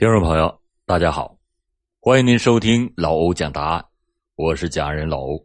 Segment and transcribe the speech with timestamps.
[0.00, 1.36] 听众朋友，大家好，
[1.98, 3.84] 欢迎您收听老欧讲答案，
[4.36, 5.44] 我是讲人老欧。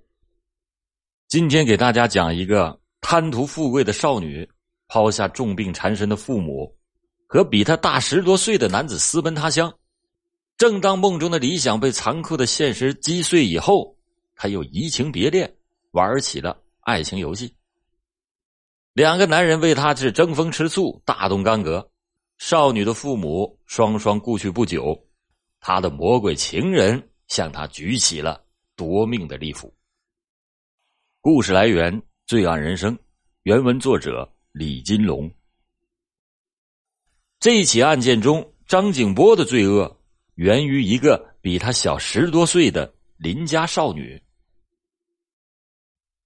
[1.28, 4.48] 今天给大家讲一个贪图富贵的少女
[4.88, 6.72] 抛下重病缠身的父母，
[7.26, 9.74] 和比她大十多岁的男子私奔他乡。
[10.56, 13.98] 正当梦中的理想被残酷的现实击碎以后，
[14.36, 15.52] 他又移情别恋，
[15.94, 17.52] 玩起了爱情游戏。
[18.94, 21.90] 两个男人为他是争风吃醋，大动干戈。
[22.46, 25.08] 少女的父母双双故去不久，
[25.62, 28.44] 她的魔鬼情人向她举起了
[28.76, 29.74] 夺命的利斧。
[31.22, 32.94] 故事来源《罪案人生》，
[33.44, 35.32] 原文作者李金龙。
[37.40, 40.02] 这一起案件中，张景波的罪恶
[40.36, 44.22] 源于一个比他小十多岁的邻家少女。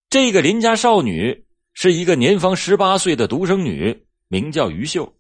[0.10, 5.14] 这个邻家少女是一个年方十八岁的独生女，名叫于秀。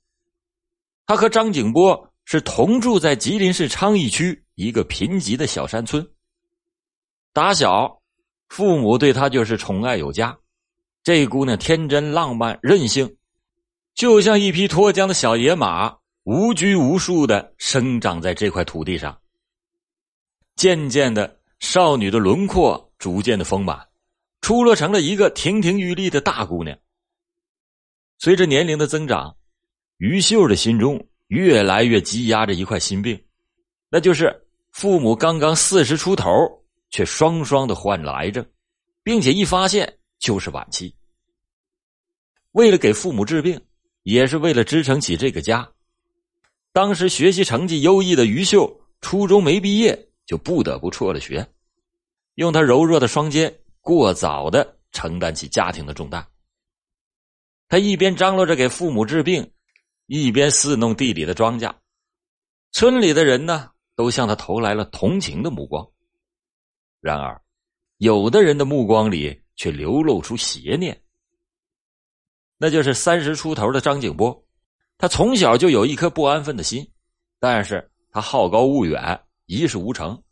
[1.07, 6.05] 他和张景波是同住在吉林市昌邑区一个贫瘠的小山村。
[7.31, 8.01] 打小，
[8.49, 10.37] 父母对他就是宠爱有加。
[11.03, 13.15] 这姑娘天真浪漫、任性，
[13.93, 19.17] 就像一匹脱缰的小野马，无拘无束的生长在这块土地上。
[20.57, 23.87] 渐渐的，少女的轮廓逐渐的丰满，
[24.41, 26.77] 出落成了一个亭亭玉立的大姑娘。
[28.19, 29.37] 随着年龄的增长。
[29.97, 33.19] 于秀的心中越来越积压着一块心病，
[33.89, 36.31] 那就是父母刚刚四十出头，
[36.91, 38.45] 却双双的患了癌症，
[39.03, 40.95] 并且一发现就是晚期。
[42.51, 43.59] 为了给父母治病，
[44.03, 45.67] 也是为了支撑起这个家，
[46.71, 51.47] 当时学习成绩优异的于秀，初中没毕业就不得不辍了学，
[52.35, 56.25] 用他柔弱的双肩，过早的承担起家庭的重担。
[57.67, 59.51] 他一边张罗着给父母治病。
[60.07, 61.73] 一边侍弄地里的庄稼，
[62.71, 65.85] 村里的人呢都向他投来了同情的目光。
[67.01, 67.41] 然而，
[67.97, 71.03] 有的人的目光里却流露出邪念。
[72.57, 74.45] 那就是三十出头的张景波，
[74.97, 76.89] 他从小就有一颗不安分的心，
[77.39, 80.23] 但是他好高骛远，一事无成，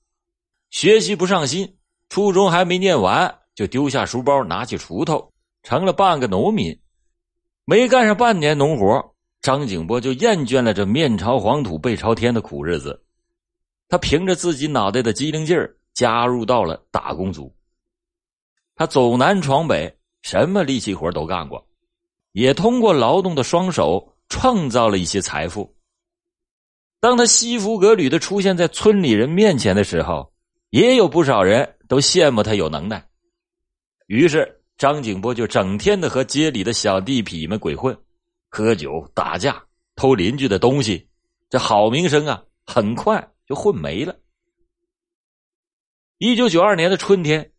[0.69, 1.78] 学习不上心，
[2.08, 5.34] 初中还没念完就丢下书包，拿起锄头，
[5.64, 6.81] 成了半个农民。
[7.66, 9.15] 没干上半年农活。
[9.45, 13.00] 张景波就厌倦了这面朝黄土背朝天的苦日子，
[13.88, 17.55] 他凭着自己脑袋的机灵劲儿加入到了打工族。
[18.75, 21.63] 他走南闯北，什么力气活都干过，
[22.31, 25.72] 也通过劳动的双手创造了一些财富。
[27.00, 30.34] 当他西服革履的出现在村里人面前的时候，
[30.72, 33.07] 也有不少人都羡慕他有能耐。
[34.07, 37.95] 于是张景波就整天的和街里的小地痞们鬼混。
[38.55, 39.66] 喝酒、打架、
[39.97, 41.09] 偷邻居的东西，
[41.49, 44.16] 这好名声啊，很快就混没了。
[46.19, 47.51] 一九九二年的春天，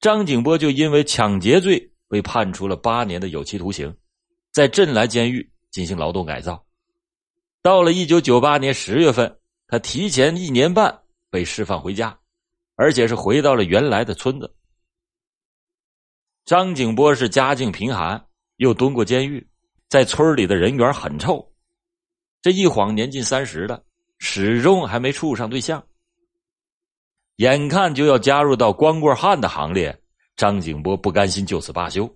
[0.00, 3.96] 张景波就因为抢劫罪被判处了八年的有期徒刑，
[4.52, 6.62] 在镇来监狱进行劳动改造。
[7.62, 12.18] 到了一九九八年十月份，他提前一年半被释放回家，
[12.76, 14.54] 而且是回到了原来的村子。
[16.44, 19.47] 张景波是家境贫寒，又蹲过监狱。
[19.88, 21.50] 在村里的人缘很臭，
[22.42, 23.82] 这一晃年近三十了，
[24.18, 25.82] 始终还没处上对象。
[27.36, 29.98] 眼看就要加入到光棍汉的行列，
[30.36, 32.14] 张景波不甘心就此罢休，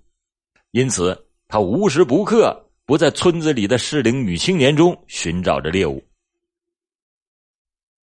[0.72, 6.04] 因此他无时不刻不在村子里的适龄女青年中寻找着猎物。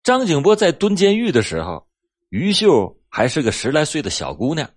[0.04, 1.88] 张景波在蹲监狱的时候，
[2.28, 4.70] 于秀还是个十来岁的小姑娘，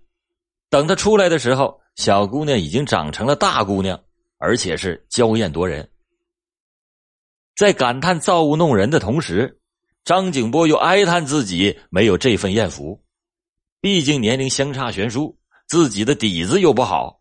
[0.68, 4.02] 等他出来的时候，小姑娘已经长成了大姑娘。
[4.40, 5.86] 而且是娇艳夺人，
[7.54, 9.60] 在感叹造物弄人的同时，
[10.02, 13.04] 张景波又哀叹自己没有这份艳福。
[13.82, 17.20] 毕竟年龄相差悬殊，自己的底子又不好，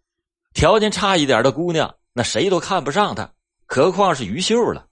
[0.53, 3.33] 条件差一点的姑娘，那谁都看不上他，
[3.65, 4.87] 何况是于秀了。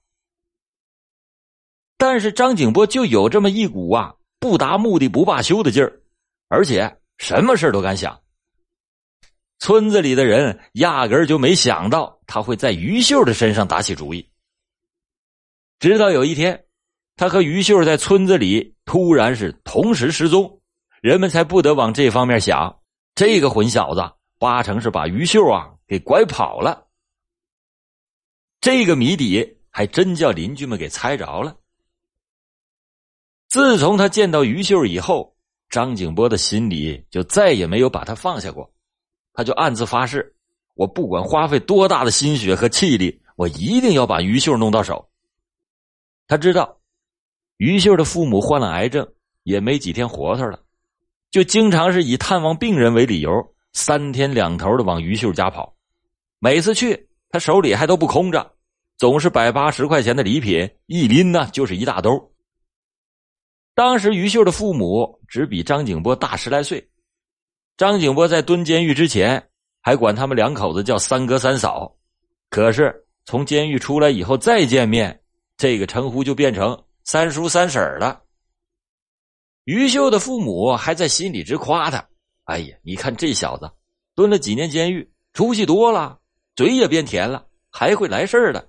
[1.95, 6.01] 但是张景波就有这么一股啊不达目的不罢休的劲儿，
[6.49, 8.21] 而且什么事都敢想。
[9.59, 14.29] 村子里的人压根就没想到他会在于秀的身上打起主意。
[15.79, 16.65] 直到有一天，
[17.15, 20.61] 他和于秀在村子里突然是同时失踪，
[21.01, 22.79] 人们才不得往这方面想。
[23.15, 26.87] 这个混小子八成是把于秀啊给拐跑了。
[28.61, 31.57] 这个谜底还真叫邻居们给猜着了。
[33.47, 35.35] 自从他见到于秀以后，
[35.69, 38.71] 张景波的心里就再也没有把他放下过。
[39.33, 40.35] 他就暗自发誓，
[40.77, 45.09] 我不管花费多大的心血和气力，我一定要把于秀弄到手。
[46.27, 46.79] 他知道，
[47.57, 49.07] 于秀的父母患了癌症，
[49.41, 50.59] 也没几天活头了，
[51.31, 53.31] 就经常是以探望病人为理由，
[53.73, 55.75] 三天两头的往于秀家跑。
[56.37, 58.53] 每次去，他手里还都不空着，
[58.97, 62.31] 总是百八十块钱的礼品，一拎呢就是一大兜。
[63.73, 66.87] 当时于秀的父母只比张景波大十来岁，
[67.77, 69.49] 张景波在蹲监狱之前
[69.87, 71.89] 还管他们两口子叫三哥三嫂，
[72.49, 72.93] 可是
[73.23, 75.17] 从监狱出来以后再见面，
[75.55, 78.21] 这个称呼就变成三叔三婶了。
[79.63, 82.05] 于秀的父母还在心里直夸他
[82.43, 83.71] ：“哎呀，你看这小子
[84.13, 86.19] 蹲了几年监狱，出息多了，
[86.57, 88.67] 嘴也变甜了，还会来事儿了。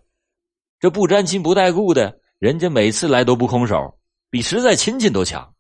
[0.78, 3.98] 这不沾亲不带故的，人家每次来都不空手。”
[4.30, 5.52] 比实在亲戚都强。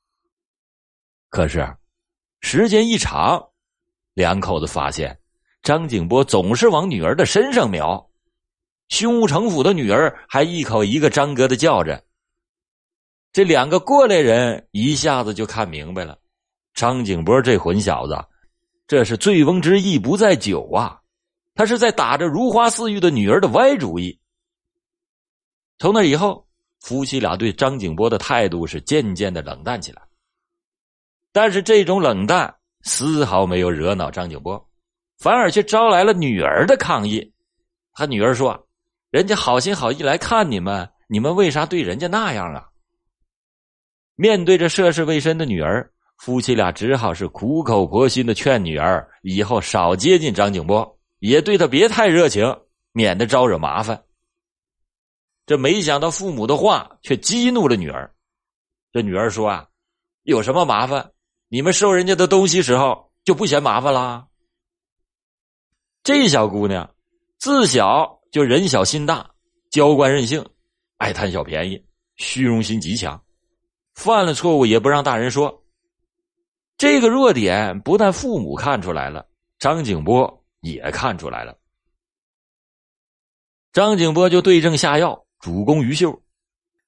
[1.30, 1.68] 可是，
[2.42, 3.44] 时间一长，
[4.14, 5.18] 两口子发现
[5.68, 8.08] 张景波总是往女儿的身上瞄，
[8.88, 12.02] 胸无城府的女儿还一口一个张哥的叫着。
[13.32, 16.18] 这两个过来人一下子就看明白了，
[16.72, 18.16] 张景波这混小子，
[18.86, 20.98] 这是醉翁之意不在酒啊，
[21.54, 24.18] 他是在打着如花似玉的女儿的歪主意。
[25.78, 26.48] 从那以后。
[26.80, 30.00] 夫妻俩对张景波的态度是渐渐的冷淡起来，
[31.32, 32.54] 但是这种冷淡
[32.84, 34.67] 丝毫没有惹恼张景波，
[35.18, 37.32] 反而却招来了女儿的抗议。
[37.92, 38.68] 他女儿说
[39.10, 42.68] ：“人家好心好意来看你们，你们为啥对人家那样啊？”
[44.14, 52.60] 面对着涉世未深的女儿，夫妻俩只好是苦口婆心的劝女儿以后少接近张景波，也对他别太热情，
[52.92, 54.04] 免得招惹麻烦。
[55.46, 58.12] 这没想到父母的话却激怒了女儿。
[58.92, 59.66] 这女儿说：“啊，
[60.22, 61.10] 有什么麻烦？
[61.48, 64.26] 你们收人家的东西时候就不嫌麻烦啦？”
[66.08, 66.88] 这小姑娘
[67.36, 69.30] 自小就人小心大，
[69.68, 70.42] 娇惯任性，
[70.96, 71.84] 爱贪小便宜，
[72.16, 73.22] 虚荣心极强，
[73.92, 75.62] 犯了错误也不让大人说。
[76.78, 79.28] 这个弱点不但父母看出来了，
[79.58, 81.58] 张景波也看出来了。
[83.74, 85.26] 张景波就对症下药。
[85.40, 86.22] 主攻于秀，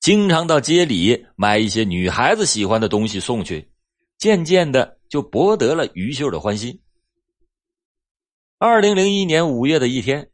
[0.00, 3.70] 经常到街里买一些女孩子喜欢的东西送去，
[4.16, 6.80] 渐渐的就博得了于秀的欢心。
[8.62, 10.30] 二零零一年五月的一天，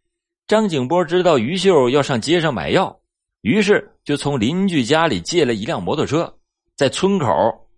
[0.49, 3.01] 张景波知道于秀要上街上买药，
[3.43, 6.37] 于是就从邻居家里借了一辆摩托车，
[6.75, 7.31] 在村口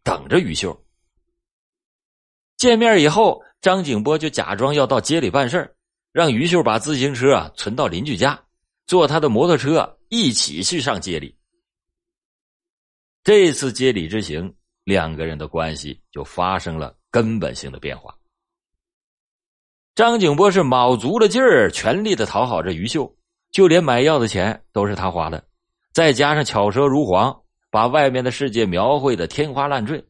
[0.03, 0.75] 等着于秀。
[2.57, 5.71] 见面以后，张景波就假装要到街里办事
[6.13, 8.43] 让于秀把自行车啊存到邻居家，
[8.87, 9.99] 坐他的摩托车。
[10.09, 11.37] 一起去上街里。
[13.23, 14.51] 这次街里之行，
[14.85, 18.18] 两个人的关系就发生了根本性的变化。
[19.99, 23.13] 张景波是卯足了劲儿，全力的讨好着于秀，
[23.51, 25.45] 就连买药的钱都是他花的，
[25.93, 27.37] 再加上巧舌如簧，
[27.69, 30.07] 把外面的世界描绘的天花乱坠。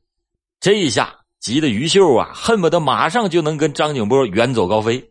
[0.60, 5.10] 这一下急得于秀啊，恨不得马上就能跟张景波远走高飞。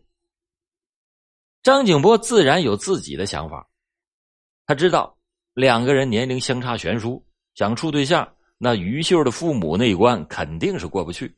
[1.64, 3.68] 张景波自然有自己的想法。
[4.64, 5.18] 他知道
[5.54, 7.20] 两个人年龄相差悬殊，
[7.56, 11.36] 想处对象，那于秀的父母那一关肯定是过不去。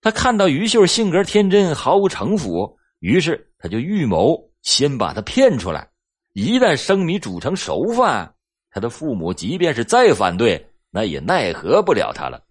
[0.00, 5.90] 他看到于秀性格天真，毫无城府，于是他就预谋先把他骗出来。
[6.34, 8.34] 一旦生米煮成熟饭，
[8.70, 12.44] 他的父母即便是再反对，那也奈何不了他了。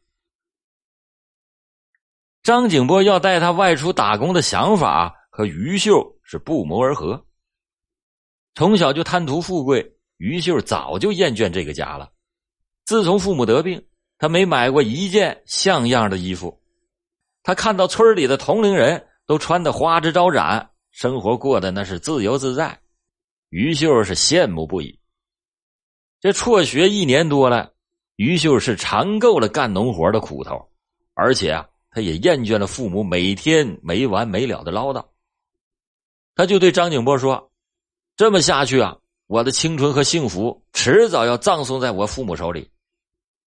[2.43, 7.25] 张景波要带他外出打工的想法和于秀是不谋而合。
[8.55, 12.09] 从小就贪图富贵，于秀早就厌倦这个家了。
[12.85, 13.85] 自从父母得病，
[14.17, 16.61] 他没买过一件像样的衣服。
[17.47, 22.77] 他看到村里的同龄人都穿的花枝招展，生活过得那是自由自在，
[23.47, 24.99] 于秀是羡慕不已。
[26.19, 27.71] 这辍学一年多了，
[28.17, 30.61] 于秀是尝够了干农活的苦头，
[31.13, 35.05] 而且啊，他也厌倦了父母每天没完没了的唠叨。
[36.35, 37.49] 他就对张景波说。
[38.17, 42.69] 这么下去啊，我的青春和幸福迟早要葬送在我父母手里。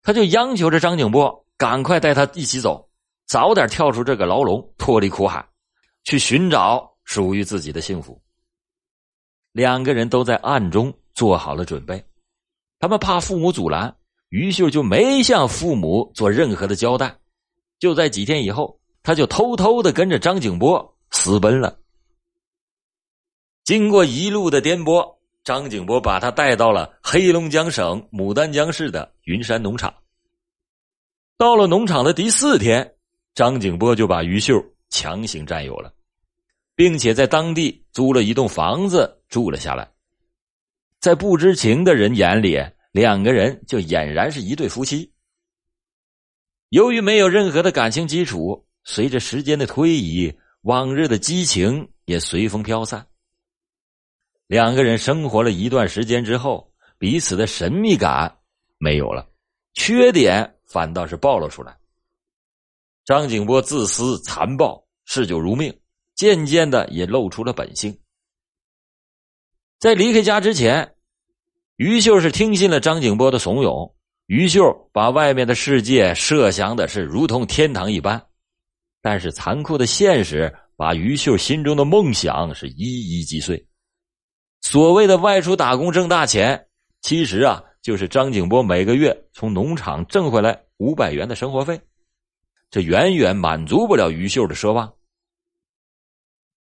[0.01, 2.89] 他就央求着张景波赶快带他一起走，
[3.25, 5.47] 早点跳出这个牢笼，脱离苦海，
[6.03, 8.21] 去寻找属于自己的幸福。
[9.51, 12.03] 两个人都在暗中做好了准备，
[12.79, 13.95] 他们怕父母阻拦，
[14.29, 17.15] 于秀就没向父母做任何的交代。
[17.79, 21.77] 就在几天以后，他就偷偷的跟着张景波私奔了。
[23.63, 29.93] 经过一路的颠簸，张景波把他带到了黑龙江省牡丹江市的云山农场。
[31.37, 32.95] 到了农场的第四天，
[33.35, 35.93] 张景波就把于秀强行占有了，
[36.75, 39.91] 并且在当地租了一栋房子住了下来。
[40.99, 42.59] 在不知情的人眼里，
[42.91, 45.11] 两个人就俨然是一对夫妻。
[46.69, 53.05] 由于没有任何的感情基础，随着时间的推移，往日的激情也随风飘散。
[54.47, 58.39] 两个人生活了一段时间之后，彼此的神秘感
[58.77, 59.27] 没有了，
[59.73, 61.77] 缺点反倒是暴露出来。
[63.05, 65.77] 张景波自私残暴，嗜酒如命，
[66.15, 67.97] 渐渐的也露出了本性。
[69.79, 70.95] 在离开家之前，
[71.75, 73.93] 于秀是听信了张景波的怂恿。
[74.27, 78.25] 于秀把外面的世界设想的是如同天堂一般，
[79.01, 83.67] 但是残酷的现实把于秀心中的梦想是一一击碎。
[84.61, 86.67] 所谓的外出打工挣大钱，
[87.01, 91.77] 其实啊，就是张景波每个月从农场挣回来五百元的生活费，
[92.73, 94.95] 这远远满足不了于秀的奢望。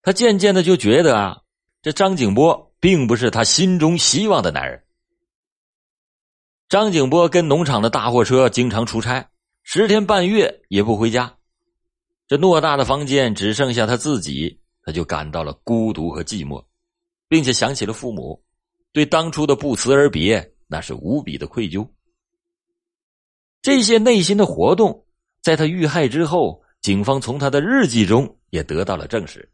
[0.01, 1.43] 他渐渐的就觉得啊，
[1.81, 4.83] 这张景波并不是他心中希望的男人。
[6.67, 9.29] 张景波跟农场的大货车经常出差，
[9.61, 11.37] 十天半月也不回家，
[12.27, 16.61] 这偌大的房间只剩下他自己，他就感到了孤独和寂寞。
[17.29, 18.43] 并且想起了父母，
[18.91, 21.87] 对当初的不辞而别，那是无比的愧疚。
[23.61, 25.05] 这些内心的活动，
[25.43, 29.47] 在他遇害之后，警方从他的日记中也得到了证实。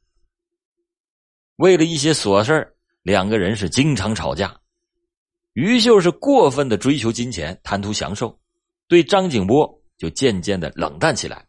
[1.57, 2.65] 为了一些琐事
[3.01, 4.57] 两个人是经常吵架。
[5.53, 8.39] 于秀是过分的追求金钱，贪图享受，
[8.87, 11.45] 对张景波就渐渐的冷淡起来，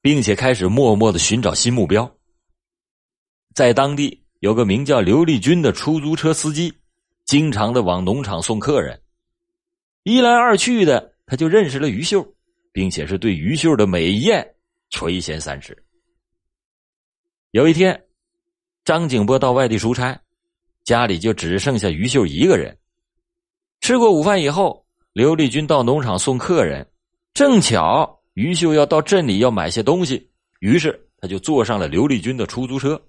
[0.00, 2.10] 并且开始默默的寻找新目标。
[3.54, 4.18] 在当地。
[4.40, 6.72] 有个名叫刘立军的出租车司机，
[7.26, 8.98] 经常的往农场送客人。
[10.02, 12.26] 一来二去的，他就认识了于秀，
[12.72, 14.54] 并且是对于秀的美艳
[14.90, 15.76] 垂涎三尺。
[17.50, 18.04] 有一天，
[18.84, 20.20] 张景波到外地出差，
[20.84, 22.76] 家里就只剩下于秀一个人。
[23.80, 26.88] 吃过午饭以后，刘丽君到农场送客人，
[27.34, 33.00] 正巧于秀要到镇里要买些东西，于是他就坐上了刘丽君的出租车。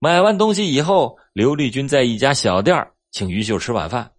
[0.00, 4.12] 买完东西以后，刘丽君在一家小店请于秀吃晚饭，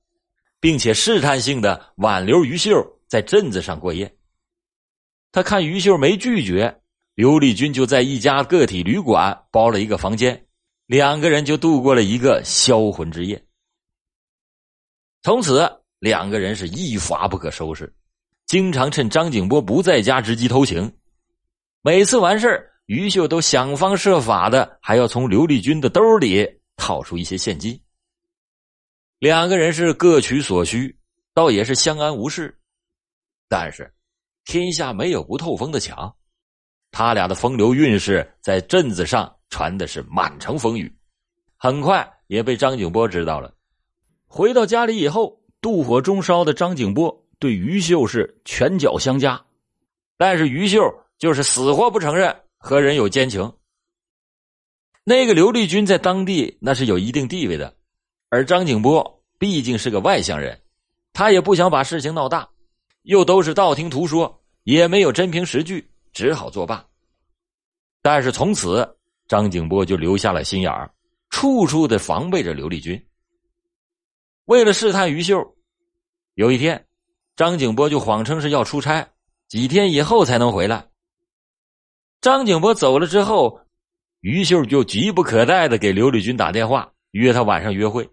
[0.60, 4.16] 并且试探性的挽留于秀在镇子上过夜。
[5.32, 6.82] 他看于秀没拒绝，
[7.16, 10.46] 刘丽君就在一家个体旅馆包了一个房间，
[10.86, 13.46] 两个人就度过了一个销魂之夜。
[15.24, 15.70] 从此，
[16.00, 17.94] 两个人是一发不可收拾，
[18.46, 20.92] 经常趁张景波不在家之机偷情。
[21.82, 26.48] 每次完事于秀都想方设法的，还要从刘丽君的兜里
[26.78, 27.80] 套出一些现金。
[29.20, 30.96] 两个人是各取所需，
[31.34, 32.58] 倒也是相安无事。
[33.48, 33.92] 但是，
[34.44, 36.14] 天下没有不透风的墙，
[36.92, 40.94] 他俩的风流韵事在镇子上传的是满城风雨，
[41.58, 43.54] 很快也被张景波知道了。
[44.28, 49.46] 回到家里以后，妒火中烧的张景波对于秀是拳脚相加，
[50.18, 50.82] 但是于秀
[51.18, 52.36] 就是死活不承认。
[52.58, 53.54] 和人有奸情，
[55.04, 57.76] 那个刘立军在当地那是有一定地位的，
[58.30, 60.60] 而张景波毕竟是个外乡人，
[61.14, 62.50] 他也不想把事情闹大，
[63.06, 66.86] 又都是道听途说，也没有真凭实据，只好作罢。
[68.02, 68.98] 但是从此，
[69.28, 70.92] 张景波就留下了心眼儿，
[71.30, 73.04] 处处的防备着刘立军。
[74.46, 75.56] 为了试探于秀，
[76.34, 76.84] 有一天，
[77.36, 79.08] 张景波就谎称是要出差，
[79.48, 80.88] 几天以后才能回来。
[82.22, 83.60] 张景波走了之后，
[84.22, 88.10] 于秀就急不可待的给刘立军打电话，约他晚上约会。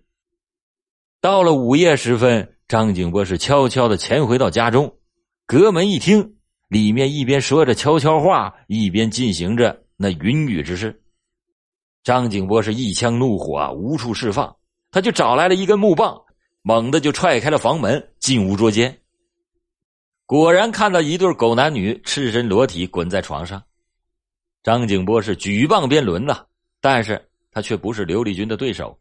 [1.20, 4.97] 到了午夜时分，张景波是悄悄的潜回到家中，
[5.45, 6.37] 隔门一听，
[6.69, 11.02] 里面一边说着悄悄话，一边进行着那云雨之事。
[12.02, 14.57] 张景波是一腔怒火啊无处释放，
[14.91, 16.19] 他就找来了一根木棒，
[16.62, 19.00] 猛地就踹开了房门，进屋捉奸。
[20.25, 23.62] 果然看到一对狗男女赤身裸体滚在床上。
[24.62, 26.47] 张景波是举棒边轮呐，
[26.81, 28.99] 但是他却不是刘立军的对手。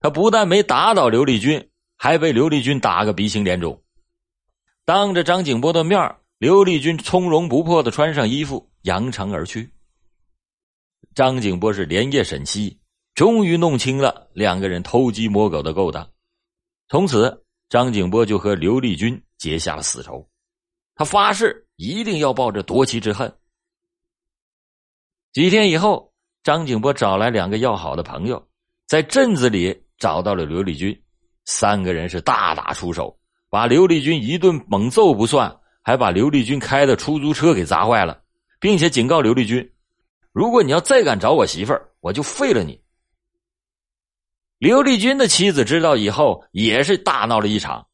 [0.00, 1.68] 他不但没打倒刘立军，
[2.02, 3.78] 还被刘立军打个鼻青脸肿。
[4.86, 9.70] 当着张景波的面刘立军从容不迫的穿上衣服，扬长而去。
[11.14, 12.80] 张景波是连夜审析，
[13.14, 16.10] 终于弄清了两个人偷鸡摸狗的勾当。
[16.88, 20.26] 从此，张景波就和刘立军结下了死仇。
[20.94, 23.30] 他发誓一定要报这夺妻之恨。
[25.34, 28.48] 几天以后，张景波找来两个要好的朋友，
[28.86, 30.98] 在镇子里找到了刘立军，
[31.50, 38.22] 三个人是大打出手，把刘立军一顿猛揍不算，还把刘立军开的出租车给砸坏了，
[38.60, 39.72] 并且警告刘立军
[40.32, 42.80] ：“如果你要再敢找我媳妇儿，我就废了你。”
[44.58, 47.84] 刘立军的妻子知道以后，也是大闹了一场，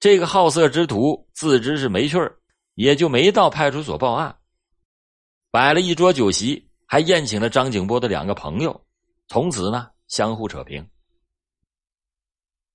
[0.00, 2.34] 这个好色之徒自知是没趣儿，
[2.74, 4.34] 也就没到派出所报案。
[5.50, 8.82] 摆了一桌酒席，还宴请了张景波的两个朋友，
[9.28, 10.88] 从此呢相互扯平。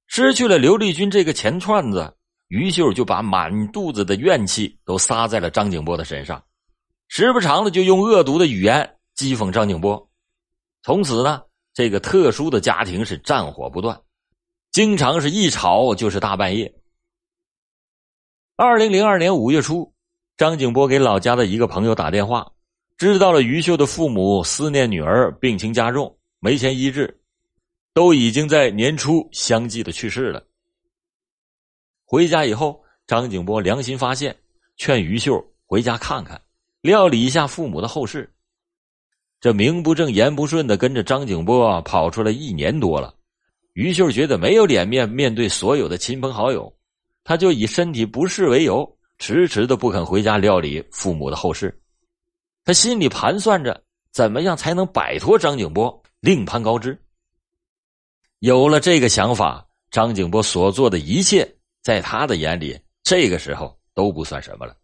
[0.07, 2.15] 失去了刘丽君这个钱串子，
[2.47, 6.43] 于秀就把满肚子的怨气都撒在了张景波的身上，
[7.09, 10.09] 时不常的就用恶毒的语言讥讽张景波。
[10.81, 14.01] 从此呢，这个特殊的家庭是战火不断，
[14.71, 16.73] 经常是一吵就是大半夜。
[18.55, 19.93] 二零零二年五月初，
[20.37, 22.49] 张景波给老家的一个朋友打电话，
[22.97, 27.16] 知道了于秀的父母思念女儿，病情加重，没钱医治。
[27.97, 30.43] 都已经在年初相继的去世了。
[32.05, 34.37] 回家以后，张景波良心发现，
[34.75, 36.39] 劝于秀回家看看，
[36.81, 38.31] 料理一下父母的后事。
[39.41, 43.15] 这名不正言不顺的跟着张景波跑出来一年多了，
[43.73, 46.71] 于秀觉得没有脸面面对所有的亲朋好友，
[47.23, 48.87] 他就以身体不适为由，
[49.17, 51.75] 迟迟的不肯回家料理父母的后事。
[52.63, 56.95] 他心里盘算着怎么样才能摆脱张景波，另攀高枝。
[58.39, 64.77] 有了这个想法，张景波所做的一切，在他的眼里，这个时候都不算什么了。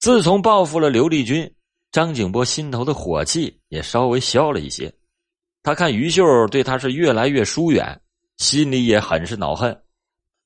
[0.00, 1.54] 自从报复了刘丽君，
[1.90, 4.92] 张景波心头的火气也稍微消了一些。
[5.62, 8.00] 他看于秀对他是越来越疏远，
[8.38, 9.78] 心里也很是恼恨，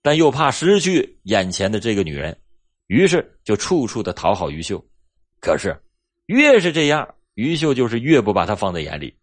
[0.03, 2.37] 但又怕失去眼前的这个女人，
[2.89, 4.85] 于是就处处的讨好于秀。
[5.41, 5.81] 可是，
[6.27, 9.17] 越是这样，于秀就是越不把他放在眼里。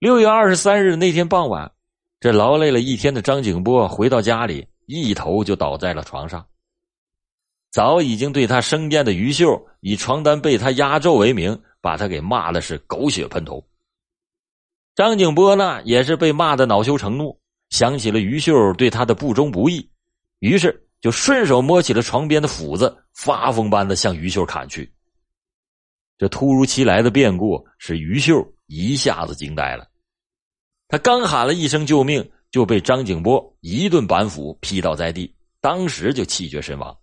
[0.00, 1.70] 六月二十三日那天傍晚，
[2.20, 6.46] 这劳累了一天的张景波回到家里，一头就倒在了床上。
[7.70, 13.62] 早已经对他生厌的于秀，以床单被他压皱为名，把他给骂的是狗血喷头。
[14.94, 17.38] 张景波呢，也是被骂的恼羞成怒，
[17.68, 19.86] 想起了于秀对他的不忠不义，
[20.38, 24.90] 于是就顺手摸起了床边的斧子，发疯般的向于秀砍去。
[26.16, 29.89] 这突如其来的变故使于秀一下子惊呆了。
[30.90, 36.98] 他刚喊了一声救命，就被张景波一顿板斧劈倒在地，当时就气绝身亡。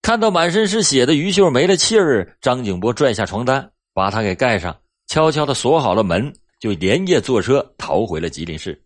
[0.00, 8.80] 看到满身是血的于秀没了气儿，张景波拽下床单把他给盖上，悄悄的锁好了门，就连夜坐车逃回了吉林市。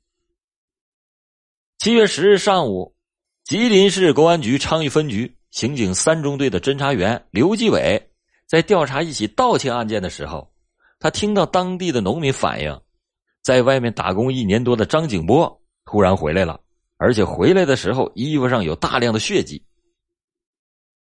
[1.79, 2.97] 七月十日上午，
[3.45, 8.11] 吉林市公安局昌邑分局刑警三中队的侦查员刘继伟
[8.47, 10.54] 在调查一起盗窃案件的时候。
[11.05, 12.81] 他听到当地的农民反映，
[13.43, 16.59] 在外面打工一年多的张景波突然回来了，
[16.97, 19.63] 而且回来的时候衣服上有大量的血迹。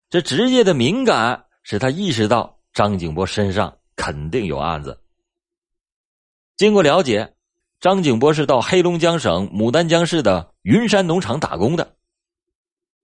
[0.08, 4.98] 这职业的敏感使他意识到张景波身上肯定有案子。
[6.56, 7.34] 经过了解，
[7.78, 11.96] 张景波是到黑龙江省牡丹江市的云山农场打工的，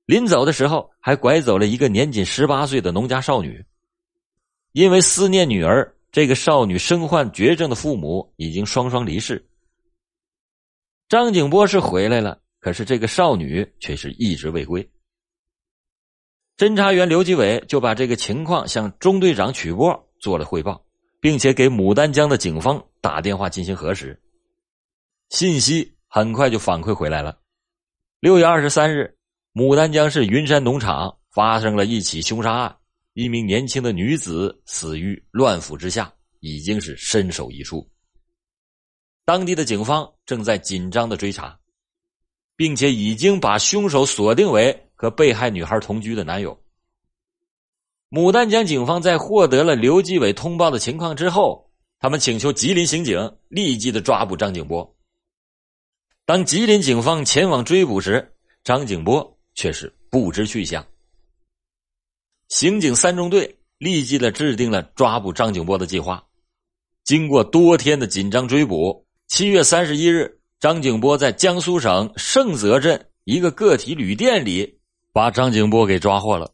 [0.06, 3.62] 临走的时候还拐走了一个年仅十八岁的农家少女，
[4.72, 5.94] 因为思念女儿。
[6.10, 9.46] 这个少女身患绝症的父母已经双双离世。
[11.08, 14.90] 张景波是回来了，可是这个少女却是一直未归。
[16.56, 20.84] 侦查员刘继伟就把这个情况向中队长曲波做了汇报，
[21.20, 24.20] 并且给牡丹江的警方打电话进行核实。
[25.28, 27.38] 信息很快就反馈回来了。
[28.18, 29.16] 六月二十三日，
[29.52, 32.77] 牡丹江市云山农场发生了一起凶杀案。
[33.18, 37.84] 一名年轻的女子死于乱斧之下，已经是身首异处。
[39.24, 41.58] 当地的警方正在紧张的追查，
[42.54, 46.56] 并且已经把凶手锁定为和被害女孩同居的男友。
[48.08, 54.96] 牡丹江警方在获得了刘继伟通报的情况之后，他们请求吉林刑警立即的抓捕张景波。
[56.24, 60.86] 当吉林警方前往追捕时，张景波却是不知去向。
[62.48, 66.24] 刑警三中队立即的制定了抓捕张景波的计划。
[67.04, 74.78] 经过多天的紧张追捕，七月三十一日，张景波在江苏省盛泽镇一个个体旅店里
[75.12, 76.52] 把张景波给抓获了。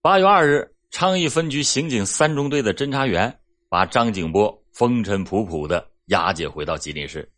[0.00, 7.28] 八月二日，昌邑分局刑警三中队的侦查员把张景波风尘仆仆的押解回到吉林市。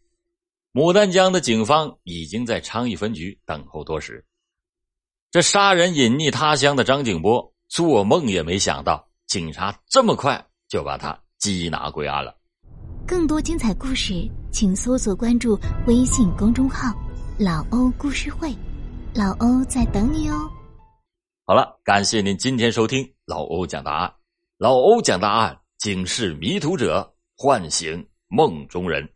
[0.73, 4.23] 牡丹江的警方已经在昌邑分局等候多时。
[5.31, 12.35] 这杀人隐匿他乡的张景波，做梦也没想到，警察这么快就把他缉拿归案了。
[13.07, 16.93] 更多精彩故事，请搜索关注微信公众号
[17.39, 18.55] “老欧故事会”，
[19.15, 20.51] 老欧在等你哦。
[21.45, 24.13] 好了，感谢您今天收听老欧讲答案。
[24.59, 29.09] 老欧讲答案，警示迷途者，唤醒梦中人。